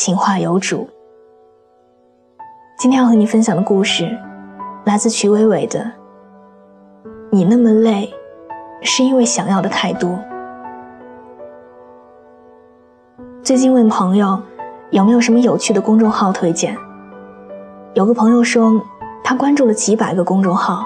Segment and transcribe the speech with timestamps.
[0.00, 0.88] 情话有主。
[2.78, 4.08] 今天要和你分享的故事，
[4.86, 5.78] 来自曲伟伟的
[7.30, 8.10] 《你那么累，
[8.80, 10.08] 是因为想要的太多》。
[13.42, 14.40] 最近问朋友
[14.90, 16.74] 有没有什么有趣的公众号推荐，
[17.92, 18.80] 有个朋友说
[19.22, 20.82] 他关注了几百个公众号，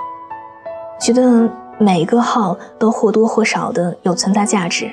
[1.01, 4.91] 觉得每个号都或多或少的有存在价值。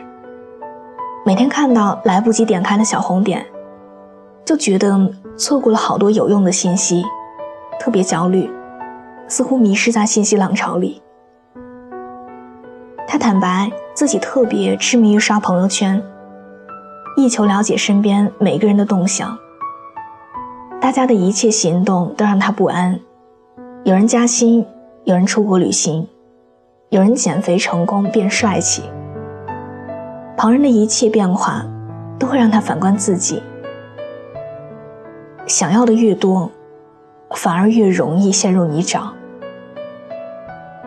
[1.26, 3.43] 每天看到来不及点开的小红点，
[4.43, 7.03] 就觉得错过了好多有用的信息，
[7.79, 8.49] 特别焦虑，
[9.27, 11.01] 似乎迷失在信息浪潮里。
[13.07, 16.01] 他坦白自己特别痴迷于刷朋友圈，
[17.17, 19.37] 力求了解身边每个人的动向。
[20.79, 22.99] 大家的一切行动都让他不安，
[23.84, 24.65] 有人加薪，
[25.03, 26.07] 有人出国旅行，
[26.89, 28.84] 有人减肥成功变帅气。
[30.35, 31.63] 旁人的一切变化，
[32.17, 33.43] 都会让他反观自己。
[35.52, 36.49] 想要的越多，
[37.35, 39.10] 反而越容易陷入泥沼。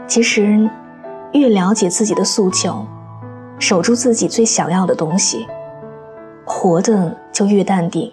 [0.07, 0.67] 其实，
[1.33, 2.87] 越了解自己的诉求，
[3.59, 5.47] 守住自己最想要的东西，
[6.47, 8.11] 活的就越淡定，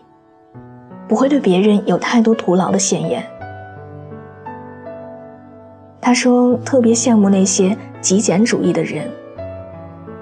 [1.08, 3.26] 不会对别人有太多徒劳的显眼。
[6.02, 9.10] 他说：“特别羡慕那些极简主义的人，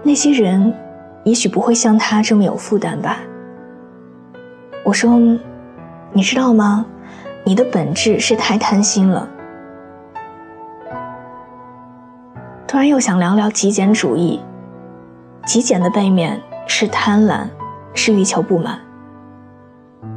[0.03, 0.71] 那些人。”
[1.25, 3.17] 也许不会像他这么有负担吧。
[4.85, 5.19] 我说
[6.11, 6.85] ：“你知道吗？
[7.43, 9.27] 你的本质是太贪心了。”
[12.67, 14.39] 突然又想聊聊极简主义。
[15.45, 17.47] 极简的背面是贪婪，
[17.93, 18.79] 是欲求不满。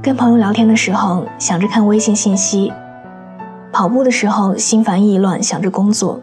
[0.03, 2.71] 跟朋友聊天的时候想着看微信信息，
[3.73, 6.21] 跑步的时候心烦意乱想着工作，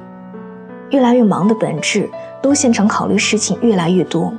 [0.91, 2.09] 越来越忙的本质
[2.41, 4.31] 都现场考虑事情越来越多。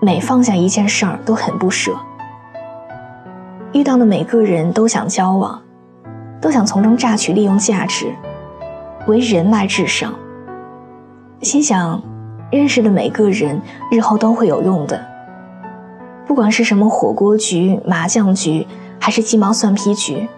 [0.00, 1.92] 每放下一件事儿都很不舍，
[3.74, 5.60] 遇到的每个人都想交往，
[6.40, 8.06] 都想从中榨取利用价值，
[9.08, 10.14] 为人脉至上。
[11.42, 12.00] 心想，
[12.52, 15.04] 认识的每个人日后都会有用的，
[16.24, 18.64] 不管是什么火锅局、麻将局，
[19.00, 20.28] 还是鸡毛蒜皮局，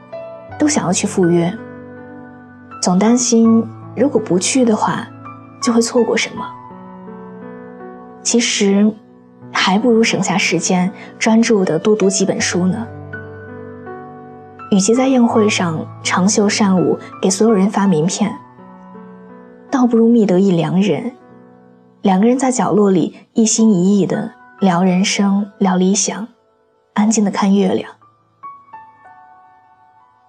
[0.59, 1.53] 都想要去赴约。
[2.83, 3.63] 总担心
[3.95, 5.07] 如果不去的话，
[5.63, 6.45] 就会错过什么。
[8.23, 8.91] 其实。
[9.53, 12.87] 还不如省下时间，专注的多读几本书呢。
[14.71, 18.37] 与其在宴会上长袖善舞，给所有人发名片，
[19.71, 21.13] 倒不如觅得一良人，
[22.03, 26.27] 两个人在角落里一心一意的聊人生、聊理想，
[26.95, 27.91] 安静的看月亮。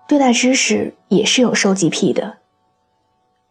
[0.08, 2.38] 对待知识也是有收集癖的，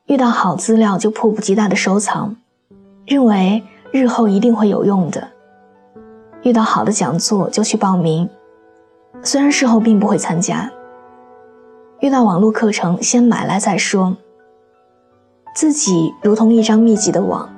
[0.06, 2.36] 遇到好资料就迫不及待的收藏，
[3.04, 5.28] 认为日后一定会有用的。
[6.42, 8.28] 遇到好的讲座就去报名，
[9.22, 10.70] 虽然事后并不会参加。
[12.00, 14.16] 遇到网络课程先买来再说。
[15.54, 17.48] 自己如同一张密集的网，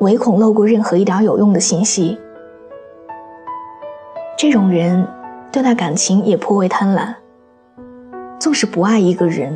[0.00, 2.18] 唯恐漏过任何一点有用的信息。
[4.36, 5.08] 这种人
[5.50, 7.14] 对待感情也颇为贪婪，
[8.38, 9.54] 纵使不爱一个人，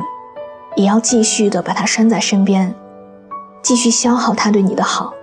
[0.75, 2.73] 也要继续的把他拴在身边，
[3.61, 5.13] 继续消耗他对你的好，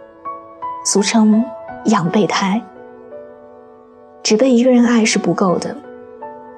[0.84, 1.45] 俗称
[1.87, 2.62] 养备胎。
[4.23, 5.75] 只被一个人爱是不够的，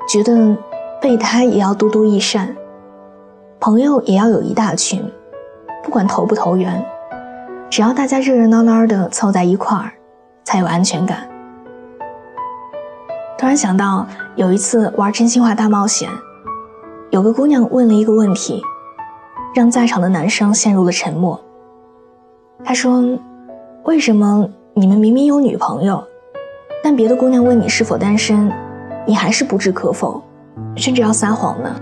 [0.08, 0.56] 觉得
[1.00, 2.54] 备胎也要多多益善，
[3.60, 5.02] 朋友也要有一大群，
[5.82, 6.84] 不管投不投缘，
[7.70, 9.92] 只要大家热热闹闹的凑在一块儿，
[10.44, 11.28] 才有安全感。
[13.38, 14.06] 突然想到
[14.36, 16.08] 有一次玩真心话大冒险，
[17.10, 18.62] 有个姑娘问了一个问题，
[19.54, 21.40] 让在场的男生陷入了沉默。
[22.64, 23.02] 她说
[23.84, 26.04] ：“为什么你们明明有女朋友？”
[26.82, 28.50] 但别的姑娘问你是否单身，
[29.06, 30.20] 你还是不置可否，
[30.74, 31.76] 甚至要撒谎呢。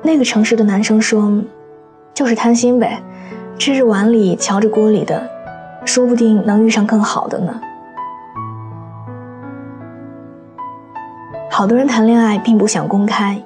[0.00, 1.42] 那个城市的男生说
[2.14, 3.02] ：“就是贪心呗，
[3.58, 5.28] 吃着碗里瞧着锅里的，
[5.84, 7.60] 说不定能遇上更好的呢。”
[11.50, 13.42] 好多人谈恋爱并不想公开，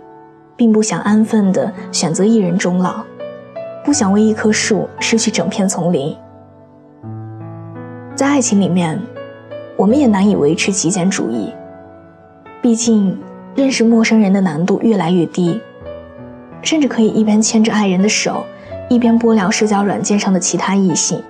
[0.55, 3.03] 并不想安分的选择一人终老，
[3.83, 6.15] 不想为一棵树失去整片丛林。
[8.15, 9.01] 在爱情里面。
[9.83, 11.53] 我们也难以维持极简主义，
[12.63, 13.19] 毕竟，
[13.57, 15.61] 认识陌生人的难度越来越低，
[16.63, 18.45] 甚至可以一边牵着爱人的手，
[18.89, 21.21] 一边拨聊社交软件上的其他异性。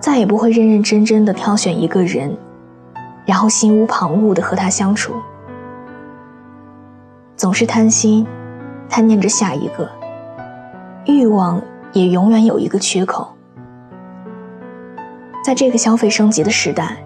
[0.00, 2.36] 再也不会认认真真的挑选一个人，
[3.24, 5.14] 然后心无旁骛的和他相处。
[7.36, 8.26] 总是贪心，
[8.86, 9.90] 贪念着下一个，
[11.06, 11.62] 欲望
[11.94, 13.34] 也永远有一个缺口。
[15.44, 16.96] 在这个消费升级的时代。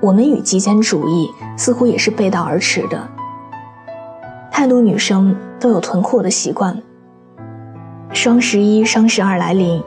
[0.00, 3.08] 我们与极简主义似乎也是背道而驰的。
[4.50, 6.76] 太多女生都有囤货的习惯。
[8.12, 9.82] 双十一、双十二来临，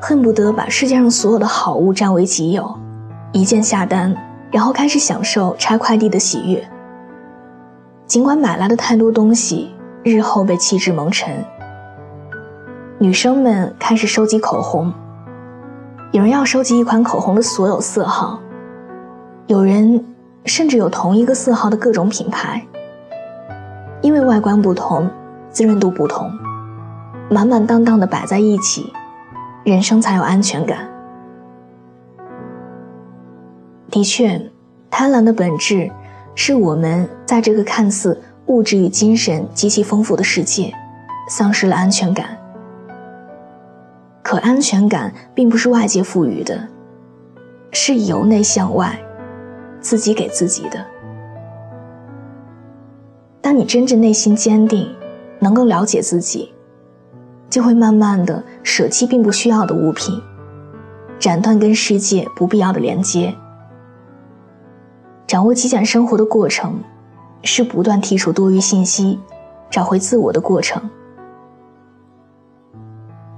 [0.00, 2.78] 恨不得把世界上所有的好物占为己有，
[3.32, 4.14] 一键下单，
[4.50, 6.66] 然后开始享受拆快递的喜悦。
[8.06, 9.72] 尽管买来的太多东西，
[10.02, 11.32] 日后被弃之蒙尘。
[12.98, 14.92] 女生们开始收集口红，
[16.14, 18.38] 有人要收集一款口红的所有色号。
[19.48, 20.04] 有人
[20.44, 22.64] 甚至有同一个色号的各种品牌，
[24.00, 25.10] 因为外观不同，
[25.50, 26.30] 滋润度不同，
[27.28, 28.92] 满满当当的摆在一起，
[29.64, 30.88] 人生才有安全感。
[33.90, 34.40] 的确，
[34.88, 35.90] 贪婪的本质
[36.36, 40.72] 是我们在这个看似物质与精神极其丰富的世界，
[41.28, 42.38] 丧失了安全感。
[44.24, 46.66] 可安全感并不是外界赋予的，
[47.70, 48.98] 是由内向外。
[49.80, 50.82] 自己给自己的。
[53.42, 54.88] 当你真正内心坚定，
[55.38, 56.50] 能够了解自己，
[57.50, 60.18] 就会慢慢的舍弃并不需要的物品，
[61.18, 63.34] 斩断跟世界不必要的连接。
[65.26, 66.80] 掌握极简生活的过程，
[67.42, 69.20] 是不断剔除多余信息，
[69.70, 70.82] 找回自我的过程。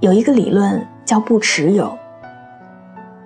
[0.07, 1.97] 有一个理论叫不持有，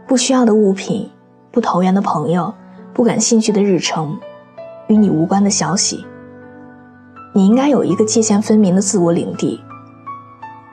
[0.07, 1.07] 不需要的物品，
[1.51, 2.51] 不投缘的朋友。
[2.91, 4.19] 不感兴趣的日程，
[4.87, 6.03] 与你无关的消息。
[7.35, 9.63] 你应该有一个界限分明的自我领地，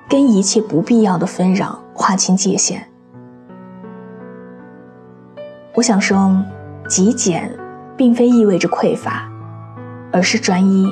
[0.09, 2.89] 跟一切不必要的纷扰划清界限。
[5.75, 6.35] 我想说，
[6.89, 7.55] 极简
[7.99, 9.31] 并非意味着匮乏，
[10.11, 10.89] 而是专一。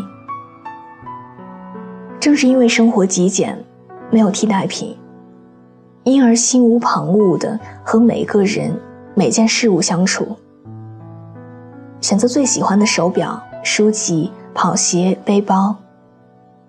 [2.21, 3.59] 正是因为生活极简，
[4.11, 4.97] 没有替代品，
[6.07, 8.73] 因而心无旁骛的和每个人、
[9.17, 10.37] 每件事物相处。
[12.01, 15.75] 选择最喜欢的手表、书籍、跑鞋、背包，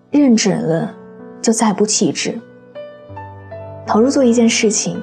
[0.09, 0.91] 认准了
[1.39, 2.41] 就再不弃置。
[3.85, 4.99] 投入做一件事情，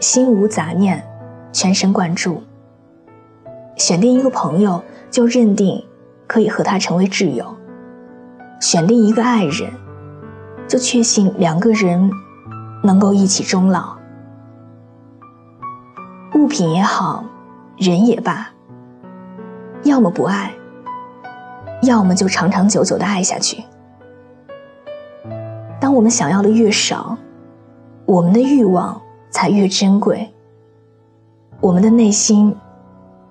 [0.00, 1.04] 心无杂念，
[1.52, 2.42] 全神贯注。
[3.76, 5.84] 选定一个朋友，就认定
[6.26, 7.44] 可以和他成为挚友；
[8.62, 9.70] 选定一个爱人，
[10.66, 12.10] 就确信两个人
[12.84, 13.96] 能够一起终老。
[16.34, 17.24] 物品也好，
[17.78, 18.46] 人也罢。
[19.84, 20.52] 要么不爱，
[21.82, 23.64] 要么就长长久久的爱下去。
[25.80, 27.16] 当我们想要的越少，
[28.04, 30.34] 我们的欲望才越珍贵，
[31.60, 32.54] 我们的内心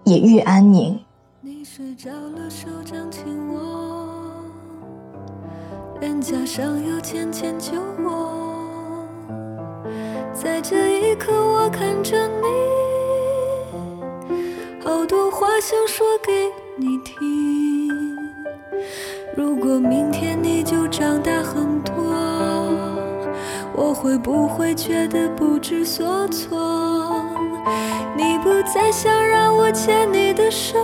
[0.03, 0.99] 也越安宁。
[1.41, 3.23] 你睡着了，手掌紧
[3.53, 3.59] 握，
[5.99, 7.73] 脸颊上有浅浅酒，
[10.43, 12.47] 在这一刻，我看着你。
[14.83, 17.89] 好多话想说给你听。
[19.37, 21.95] 如果明天你就长大很多，
[23.73, 27.23] 我会不会觉得不知所措？
[28.17, 30.77] 你不再想让我牵你的手，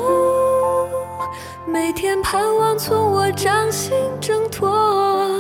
[1.66, 4.70] 每天盼望从我掌心挣脱。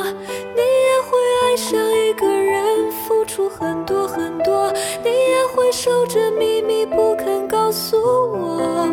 [0.03, 4.69] 你也会爱上一个人，付出很多很多，
[5.01, 8.91] 你也会守着秘密不肯告诉我。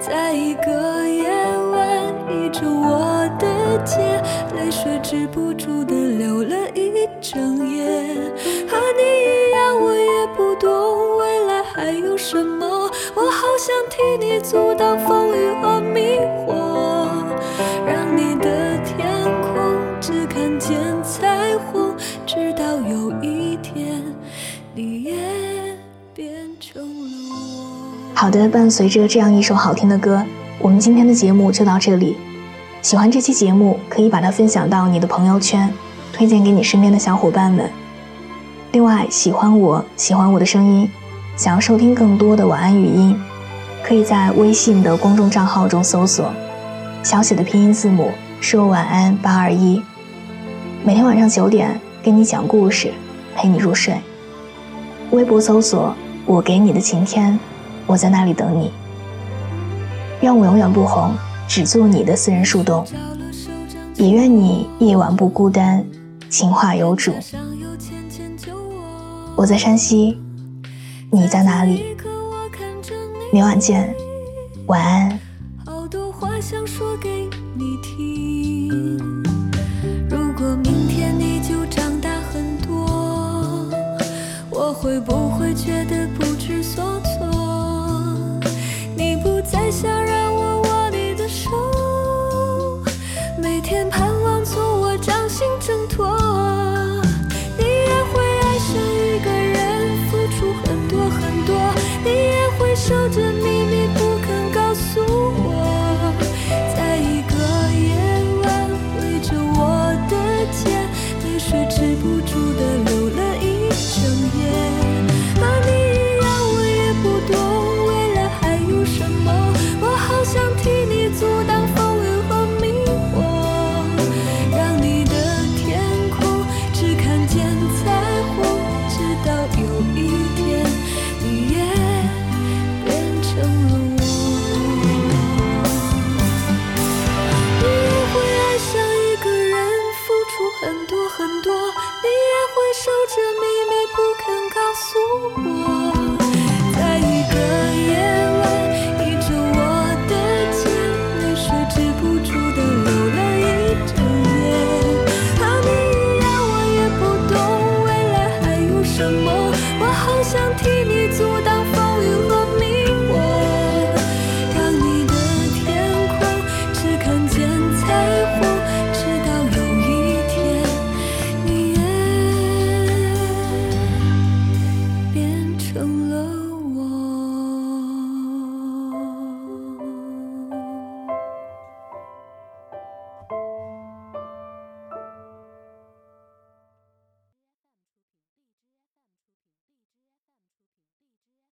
[0.00, 1.28] 在一个夜
[1.72, 3.46] 晚，倚着我的
[3.84, 4.22] 肩，
[4.56, 7.84] 泪水止不住的流了一整夜。
[8.66, 16.65] 和你一样，我也不懂未来还有什么，我好想替你阻挡风雨和迷惑，
[28.18, 30.24] 好的，伴随着这样一首好听的歌，
[30.58, 32.16] 我们今天的节目就到这里。
[32.80, 35.70] 喜欢这期节目，可以把它分享到你的朋友圈，
[36.14, 37.70] 推荐给你身边的小伙伴们。
[38.72, 40.90] 另外，喜欢我喜欢我的声音，
[41.36, 43.20] 想要收听更多的晚安语音，
[43.84, 46.32] 可以在微信的公众账号中搜索
[47.02, 49.82] 小写的拼音字母说晚安八二一，
[50.82, 52.90] 每天晚上九点给你讲故事，
[53.36, 53.94] 陪你入睡。
[55.10, 55.94] 微博搜索
[56.24, 57.38] 我给你的晴天。
[57.86, 58.72] 我在那里等你。
[60.22, 61.14] 愿我永远不红，
[61.46, 62.84] 只做你的私人树洞。
[63.94, 65.84] 也愿你夜晚不孤单，
[66.28, 67.14] 情话有主。
[69.34, 70.18] 我在山西，
[71.10, 71.96] 你在哪里？
[73.32, 73.94] 明晚见，
[74.66, 75.18] 晚安。
[75.64, 78.68] 好多话想说给你听。
[80.10, 83.66] 如果明天你就长大很多，
[84.50, 86.35] 我会不会觉得不？